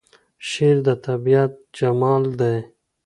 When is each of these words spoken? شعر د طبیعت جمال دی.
شعر 0.49 0.77
د 0.87 0.89
طبیعت 1.05 1.51
جمال 1.77 2.23
دی. 2.39 2.57